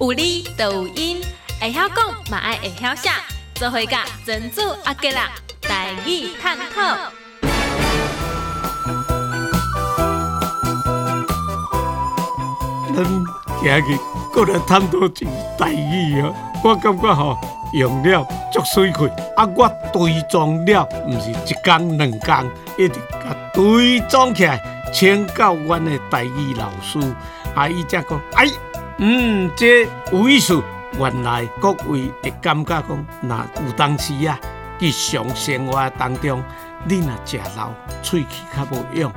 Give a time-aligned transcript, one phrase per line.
[0.00, 1.20] 有理就有因，
[1.60, 3.10] 会晓讲嘛爱会晓写，
[3.54, 5.30] 做伙甲珍珠阿吉啦，
[5.60, 6.96] 台语探讨。
[12.94, 13.04] 咱
[13.60, 13.98] 今日
[14.32, 15.26] 过来探讨一个
[15.58, 16.34] 台语哦，
[16.64, 17.38] 我感觉吼
[17.72, 19.06] 用了足水气，
[19.36, 24.60] 啊，我堆装了，毋是一工两工，一直甲堆装起来，
[24.92, 26.98] 请教阮的台语老师，
[27.54, 28.46] 啊，伊才讲，哎，
[28.98, 30.62] 嗯，这有意思。
[30.98, 34.38] 原来各位会感觉讲，若有当时啊，
[34.78, 36.42] 日常生活当中，
[36.84, 37.70] 你若食老，
[38.02, 39.10] 喙齿较无用，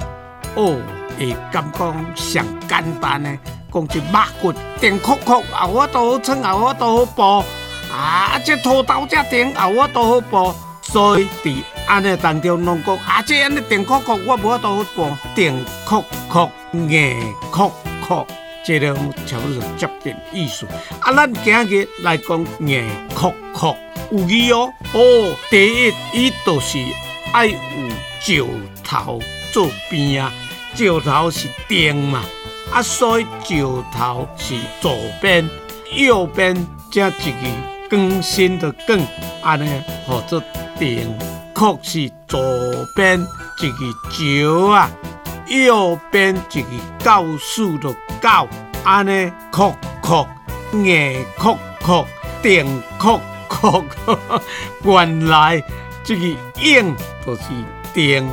[0.56, 0.82] 哦，
[1.20, 3.38] 会感觉上简单的。
[3.74, 7.46] 讲一肉骨甜壳壳，啊我都好撑，啊我都好剥，
[7.94, 10.56] 啊，这土豆这甜，后我都好剥。
[10.82, 15.18] 所以伫安尼当中，拢讲啊，这安尼甜壳壳，我无法度好剥。
[15.36, 15.54] 甜
[15.86, 17.70] 壳壳，硬壳
[18.08, 18.26] 壳，
[18.66, 18.96] 这个
[19.28, 20.66] 差不多接近意思。
[21.00, 22.84] 啊，咱今日来讲硬
[23.14, 23.76] 壳壳，
[24.12, 24.74] 有字哦。
[24.94, 26.80] 哦，第一，伊就是
[27.32, 27.58] 爱有
[28.20, 28.44] 石
[28.84, 30.34] 头做边啊，
[30.76, 32.24] 石头是甜嘛。
[32.72, 33.62] 啊，所以石
[33.96, 35.48] 头是左边，
[35.94, 36.56] 右边
[36.92, 39.00] 加一个更新的更，
[39.44, 39.70] 安尼
[40.08, 40.42] 或者
[40.80, 41.16] 定
[41.54, 42.42] 确是左
[42.96, 43.20] 边
[43.62, 43.78] 一个
[44.10, 44.90] 石啊，
[45.48, 46.68] 右边一个
[47.04, 48.48] 告诉的告，
[48.84, 50.26] 安尼确确
[50.74, 52.06] 硬确确
[52.42, 53.06] 定确
[54.06, 54.18] 确，
[54.84, 55.64] 原来
[56.04, 56.22] 这个
[56.62, 57.44] 硬就是
[57.94, 58.28] 定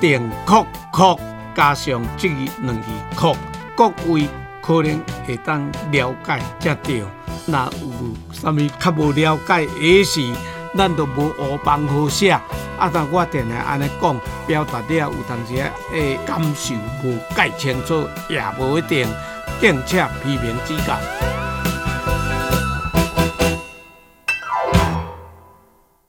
[0.00, 1.18] 定确确
[1.54, 2.82] 加上这个两个
[3.16, 3.36] 确。
[3.74, 4.28] 各位
[4.60, 7.02] 可能会当了解才对，
[7.46, 10.20] 那有啥物较无了解，也是
[10.76, 12.32] 咱都无乌帮好写。
[12.78, 15.54] 啊，但我定来安尼讲，表达了有当时
[15.92, 19.08] 诶感受无解清楚，也无一定，
[19.60, 21.31] 正确批评指教。